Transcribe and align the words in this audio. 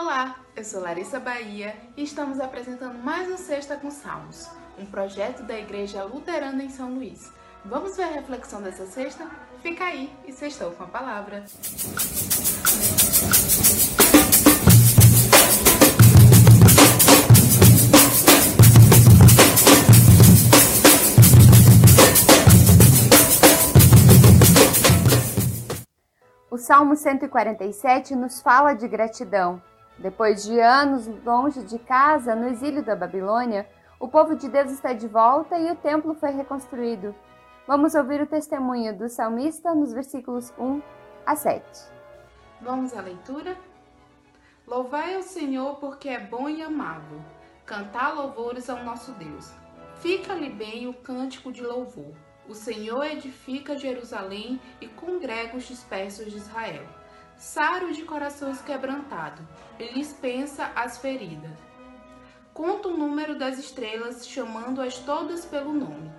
Olá, 0.00 0.36
eu 0.54 0.62
sou 0.62 0.80
Larissa 0.80 1.18
Bahia 1.18 1.74
e 1.96 2.04
estamos 2.04 2.38
apresentando 2.38 3.02
mais 3.02 3.28
um 3.28 3.36
Sexta 3.36 3.74
com 3.76 3.90
Salmos, 3.90 4.48
um 4.78 4.86
projeto 4.86 5.42
da 5.42 5.58
Igreja 5.58 6.04
Luterana 6.04 6.62
em 6.62 6.68
São 6.68 6.94
Luís. 6.94 7.32
Vamos 7.64 7.96
ver 7.96 8.04
a 8.04 8.12
reflexão 8.12 8.62
dessa 8.62 8.86
sexta? 8.86 9.28
Fica 9.60 9.86
aí 9.86 10.08
e 10.24 10.32
sextou 10.32 10.70
com 10.70 10.84
a 10.84 10.86
palavra. 10.86 11.44
O 26.48 26.56
Salmo 26.56 26.94
147 26.94 28.14
nos 28.14 28.40
fala 28.40 28.74
de 28.74 28.86
gratidão. 28.86 29.60
Depois 29.98 30.44
de 30.44 30.60
anos 30.60 31.06
longe 31.24 31.62
de 31.64 31.78
casa, 31.78 32.34
no 32.34 32.48
exílio 32.48 32.84
da 32.84 32.94
Babilônia, 32.94 33.68
o 33.98 34.08
povo 34.08 34.36
de 34.36 34.48
Deus 34.48 34.70
está 34.70 34.92
de 34.92 35.08
volta 35.08 35.58
e 35.58 35.70
o 35.70 35.76
templo 35.76 36.14
foi 36.14 36.30
reconstruído. 36.30 37.14
Vamos 37.66 37.94
ouvir 37.94 38.20
o 38.20 38.26
testemunho 38.26 38.96
do 38.96 39.08
salmista 39.08 39.74
nos 39.74 39.92
versículos 39.92 40.52
1 40.58 40.80
a 41.26 41.36
7. 41.36 41.62
Vamos 42.60 42.96
à 42.96 43.00
leitura? 43.00 43.56
Louvai 44.66 45.14
ao 45.14 45.22
Senhor 45.22 45.76
porque 45.76 46.08
é 46.08 46.20
bom 46.20 46.48
e 46.48 46.62
amável. 46.62 47.20
Cantar 47.66 48.14
louvores 48.14 48.70
ao 48.70 48.84
nosso 48.84 49.12
Deus. 49.12 49.52
Fica-lhe 49.96 50.48
bem 50.48 50.86
o 50.86 50.94
cântico 50.94 51.52
de 51.52 51.62
louvor 51.62 52.14
o 52.48 52.54
Senhor 52.54 53.04
edifica 53.04 53.76
Jerusalém 53.76 54.58
e 54.80 54.88
congrega 54.88 55.54
os 55.56 55.64
dispersos 55.64 56.32
de 56.32 56.38
Israel. 56.38 56.82
Saro 57.38 57.92
de 57.92 58.02
corações 58.02 58.60
quebrantados, 58.60 59.46
e 59.78 59.92
lhes 59.92 60.12
pensa 60.12 60.72
as 60.74 60.98
feridas. 60.98 61.56
Conta 62.52 62.88
o 62.88 62.96
número 62.96 63.38
das 63.38 63.60
estrelas, 63.60 64.26
chamando-as 64.26 64.98
todas 64.98 65.44
pelo 65.44 65.72
nome. 65.72 66.10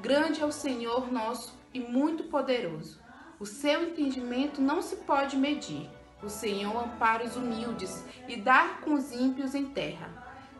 Grande 0.00 0.40
é 0.40 0.46
o 0.46 0.52
Senhor 0.52 1.10
nosso 1.10 1.58
e 1.72 1.80
muito 1.80 2.24
poderoso. 2.24 3.00
O 3.40 3.44
seu 3.44 3.82
entendimento 3.82 4.62
não 4.62 4.80
se 4.80 4.94
pode 4.94 5.36
medir. 5.36 5.90
O 6.22 6.28
Senhor 6.28 6.84
ampara 6.84 7.24
os 7.24 7.34
humildes 7.34 8.04
e 8.28 8.36
dá 8.36 8.78
com 8.84 8.94
os 8.94 9.10
ímpios 9.10 9.56
em 9.56 9.66
terra. 9.66 10.08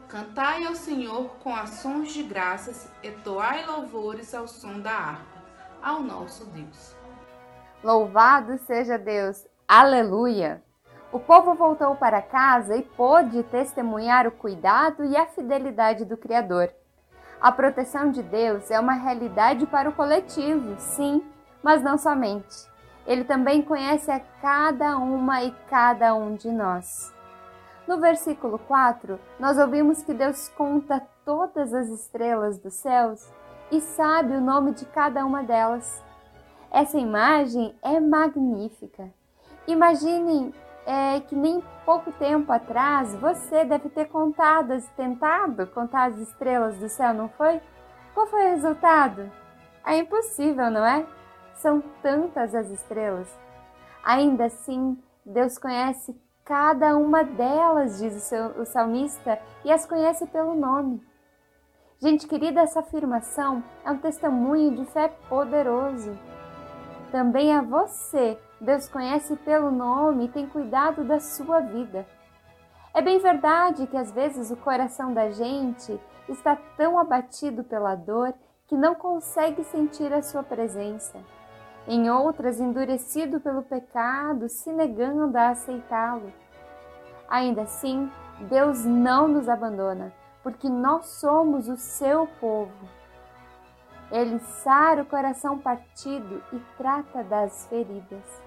Cantai 0.09 0.65
ao 0.65 0.75
Senhor 0.75 1.37
com 1.37 1.55
ações 1.55 2.13
de 2.13 2.25
graças, 2.25 2.91
e 3.01 3.13
toai 3.13 3.65
louvores 3.65 4.35
ao 4.35 4.49
som 4.49 4.81
da 4.81 4.93
harpa, 4.93 5.45
ao 5.81 6.03
nosso 6.03 6.47
Deus. 6.47 6.97
Louvado 7.81 8.59
seja 8.59 8.99
Deus! 8.99 9.54
Aleluia! 9.67 10.63
O 11.11 11.19
povo 11.19 11.55
voltou 11.55 11.97
para 11.97 12.21
casa 12.21 12.77
e 12.77 12.83
pôde 12.83 13.43
testemunhar 13.45 14.27
o 14.27 14.31
cuidado 14.31 15.03
e 15.07 15.17
a 15.17 15.25
fidelidade 15.25 16.05
do 16.05 16.19
Criador. 16.19 16.71
A 17.41 17.51
proteção 17.51 18.11
de 18.11 18.23
Deus 18.23 18.71
é 18.71 18.79
uma 18.79 18.93
realidade 18.93 19.65
para 19.65 19.89
o 19.89 19.95
coletivo, 19.95 20.75
sim, 20.79 21.25
mas 21.63 21.83
não 21.83 21.97
somente. 21.97 22.71
Ele 23.07 23.25
também 23.25 23.63
conhece 23.63 24.11
a 24.11 24.21
cada 24.21 24.99
uma 24.99 25.43
e 25.43 25.51
cada 25.71 26.15
um 26.15 26.35
de 26.35 26.51
nós. 26.51 27.11
No 27.89 27.99
versículo 27.99 28.59
4, 28.59 29.19
nós 29.41 29.57
ouvimos 29.57 30.03
que 30.03 30.13
Deus 30.13 30.47
conta 30.51 31.03
todas 31.25 31.73
as 31.73 31.89
estrelas 31.89 32.59
dos 32.59 32.75
céus 32.75 33.27
e 33.73 33.81
sabe 33.81 34.37
o 34.37 34.43
nome 34.43 34.73
de 34.73 34.85
cada 34.85 35.25
uma 35.25 35.43
delas. 35.43 36.05
Essa 36.71 36.99
imagem 36.99 37.75
é 37.83 37.99
magnífica. 37.99 39.11
Imaginem 39.67 40.53
é, 40.87 41.21
que 41.21 41.35
nem 41.35 41.63
pouco 41.85 42.13
tempo 42.13 42.53
atrás 42.53 43.15
você 43.15 43.65
deve 43.65 43.89
ter 43.89 44.07
contado, 44.07 44.73
tentado 44.97 45.67
contar 45.69 46.11
as 46.11 46.19
estrelas 46.19 46.79
do 46.79 46.89
céu, 46.89 47.15
não 47.15 47.29
foi? 47.31 47.61
Qual 48.13 48.27
foi 48.27 48.47
o 48.47 48.51
resultado? 48.51 49.31
É 49.85 49.99
impossível, 49.99 50.71
não 50.71 50.85
é? 50.85 51.07
São 51.55 51.83
tantas 52.03 52.55
as 52.55 52.71
estrelas. 52.71 53.29
Ainda 54.03 54.47
assim, 54.47 54.99
Deus 55.25 55.59
conhece 55.59 56.15
cada 56.45 56.97
uma 56.97 57.25
delas, 57.25 57.99
diz 57.99 58.15
o, 58.15 58.21
seu, 58.21 58.47
o 58.61 58.67
salmista, 58.67 59.39
e 59.65 59.73
as 59.73 59.87
conhece 59.87 60.27
pelo 60.27 60.55
nome. 60.55 61.03
Gente 62.01 62.27
querida, 62.27 62.61
essa 62.61 62.81
afirmação 62.81 63.65
é 63.85 63.91
um 63.91 63.97
testemunho 63.97 64.77
de 64.77 64.85
fé 64.87 65.09
poderoso. 65.29 66.19
Também 67.15 67.55
a 67.55 67.63
você, 67.63 68.37
Deus 68.61 68.89
conhece 68.89 69.37
pelo 69.37 69.71
nome 69.71 70.25
e 70.25 70.29
tem 70.29 70.49
cuidado 70.49 71.05
da 71.05 71.21
sua 71.21 71.61
vida. 71.61 72.05
É 72.93 73.01
bem 73.01 73.21
verdade 73.21 73.87
que 73.87 73.97
às 73.97 74.11
vezes 74.11 74.51
o 74.51 74.57
coração 74.57 75.15
da 75.15 75.31
gente 75.31 75.97
está 76.29 76.57
tão 76.77 76.99
abatido 76.99 77.63
pela 77.63 77.95
dor 77.95 78.35
que 78.67 78.77
não 78.77 78.97
consegue 78.97 79.63
sentir 79.63 80.13
a 80.13 80.23
sua 80.23 80.43
presença 80.43 81.21
em 81.87 82.11
outras 82.11 82.59
endurecido 82.59 83.39
pelo 83.39 83.63
pecado, 83.63 84.49
se 84.49 84.73
negando 84.73 85.39
a 85.39 85.51
aceitá-lo. 85.51 86.33
Ainda 87.29 87.63
assim, 87.63 88.11
Deus 88.51 88.85
não 88.85 89.29
nos 89.29 89.49
abandona, 89.49 90.13
porque 90.43 90.69
nós 90.69 91.07
somos 91.21 91.69
o 91.69 91.77
seu 91.77 92.27
povo. 92.41 93.04
Ele 94.15 94.39
sara 94.39 95.03
o 95.03 95.07
coração 95.07 95.59
partido 95.59 96.43
e 96.53 96.59
trata 96.79 97.23
das 97.25 97.67
feridas. 97.67 98.43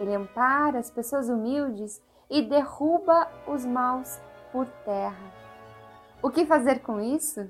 Ele 0.00 0.14
ampara 0.14 0.78
as 0.78 0.90
pessoas 0.90 1.28
humildes 1.28 2.02
e 2.28 2.42
derruba 2.42 3.30
os 3.46 3.64
maus 3.64 4.18
por 4.50 4.66
terra. 4.84 5.30
O 6.20 6.30
que 6.30 6.44
fazer 6.44 6.80
com 6.80 7.00
isso? 7.00 7.48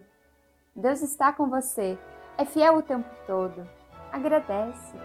Deus 0.75 1.01
está 1.01 1.33
com 1.33 1.49
você, 1.49 1.99
é 2.37 2.45
fiel 2.45 2.77
o 2.77 2.83
tempo 2.83 3.09
todo 3.27 3.67
agradece. 4.17 4.97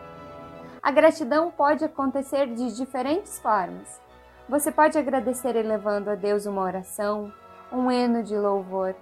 A 0.81 0.91
gratidão 0.91 1.52
pode 1.52 1.85
acontecer 1.85 2.47
de 2.47 2.75
diferentes 2.75 3.40
formas. 3.40 4.02
Você 4.50 4.72
pode 4.72 4.97
agradecer 4.97 5.56
elevando 5.56 6.09
a 6.09 6.16
Deus 6.16 6.46
uma 6.46 6.62
oração, 6.62 7.31
um 7.72 7.91
hino 7.91 8.23
de 8.23 8.35
louvor. 8.35 8.96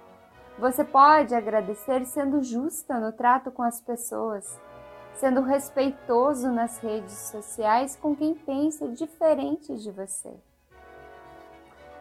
Você 0.60 0.84
pode 0.84 1.34
agradecer 1.34 2.04
sendo 2.04 2.42
justa 2.42 3.00
no 3.00 3.12
trato 3.12 3.50
com 3.50 3.62
as 3.62 3.80
pessoas, 3.80 4.60
sendo 5.14 5.40
respeitoso 5.40 6.52
nas 6.52 6.78
redes 6.78 7.14
sociais 7.30 7.96
com 7.96 8.14
quem 8.14 8.34
pensa 8.34 8.86
diferente 8.88 9.74
de 9.76 9.90
você. 9.90 10.32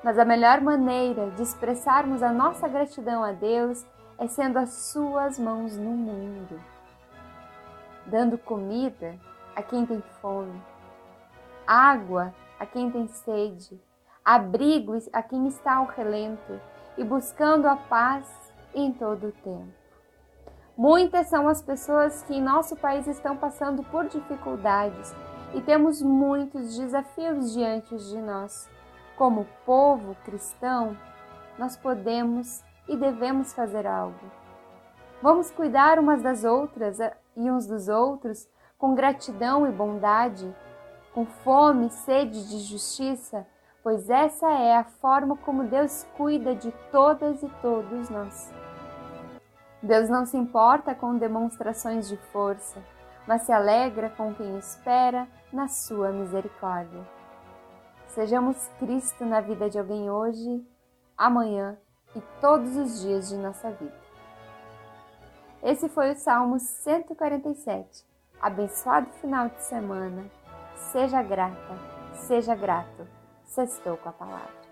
Mas 0.04 0.20
a 0.20 0.26
melhor 0.26 0.62
maneira 0.62 1.32
de 1.32 1.42
expressarmos 1.42 2.22
a 2.22 2.32
nossa 2.32 2.68
gratidão 2.68 3.24
a 3.24 3.32
Deus 3.32 3.86
é 4.18 4.28
sendo 4.28 4.60
as 4.60 4.70
suas 4.92 5.40
mãos 5.40 5.76
no 5.76 5.92
mundo 5.92 6.60
dando 8.10 8.38
comida 8.38 9.16
a 9.56 9.62
quem 9.62 9.86
tem 9.86 10.02
fome, 10.22 10.62
água 11.66 12.34
a 12.60 12.66
quem 12.66 12.90
tem 12.90 13.08
sede, 13.08 13.80
abrigo 14.26 14.98
a 15.14 15.22
quem 15.22 15.48
está 15.48 15.76
ao 15.76 15.86
relento 15.86 16.60
e 16.98 17.04
buscando 17.04 17.68
a 17.68 17.76
paz 17.76 18.28
em 18.74 18.92
todo 18.92 19.28
o 19.28 19.32
tempo. 19.32 19.80
Muitas 20.78 21.28
são 21.28 21.48
as 21.48 21.62
pessoas 21.62 22.24
que 22.24 22.36
em 22.36 22.42
nosso 22.42 22.76
país 22.76 23.06
estão 23.08 23.36
passando 23.36 23.84
por 23.84 24.08
dificuldades 24.08 25.14
e 25.54 25.62
temos 25.62 26.02
muitos 26.02 26.78
desafios 26.78 27.54
diante 27.54 27.98
de 27.98 28.18
nós. 28.22 28.70
Como 29.18 29.46
povo 29.66 30.16
cristão, 30.24 30.96
nós 31.58 31.76
podemos 31.76 32.64
e 32.88 32.96
devemos 32.96 33.54
fazer 33.54 33.86
algo. 33.86 34.32
Vamos 35.22 35.52
cuidar 35.52 36.00
umas 36.00 36.22
das 36.22 36.46
outras 36.46 36.98
e 37.36 37.52
uns 37.52 37.68
dos 37.68 37.90
outros 37.90 38.48
com 38.78 38.96
gratidão 38.96 39.68
e 39.68 39.72
bondade, 39.72 40.56
com 41.14 41.26
fome 41.26 41.88
e 41.88 41.92
sede 41.92 42.48
de 42.48 42.60
justiça, 42.60 43.46
pois 43.90 44.08
essa 44.08 44.48
é 44.52 44.78
a 44.78 44.84
forma 44.84 45.36
como 45.38 45.64
Deus 45.64 46.06
cuida 46.16 46.54
de 46.54 46.72
todas 46.92 47.42
e 47.42 47.50
todos 47.60 48.08
nós. 48.12 48.54
Deus 49.82 50.08
não 50.08 50.28
se 50.28 50.38
importa 50.38 50.94
com 50.94 51.18
demonstrações 51.18 52.08
de 52.08 52.16
força, 52.32 52.84
mas 53.26 53.42
se 53.42 53.52
alegra 53.52 54.12
com 54.12 54.32
quem 54.36 54.60
espera 54.60 55.28
na 55.52 55.68
sua 55.68 56.12
misericórdia. 56.12 57.02
Sejamos 58.10 58.70
Cristo 58.78 59.26
na 59.26 59.42
vida 59.42 59.68
de 59.68 59.80
alguém 59.80 60.12
hoje, 60.12 60.64
amanhã 61.18 61.76
e 62.16 62.22
todos 62.40 62.78
os 62.78 63.02
dias 63.02 63.30
de 63.30 63.38
nossa 63.38 63.72
vida. 63.72 64.00
Esse 65.64 65.90
foi 65.90 66.12
o 66.12 66.16
Salmo 66.16 66.60
147. 66.60 68.06
Abençoado 68.40 69.10
final 69.14 69.50
de 69.50 69.64
semana. 69.64 70.30
Seja 70.76 71.24
grata, 71.24 71.76
seja 72.28 72.54
grato. 72.54 73.19
Sextou 73.50 73.98
com 73.98 74.10
a 74.10 74.14
palavra. 74.14 74.69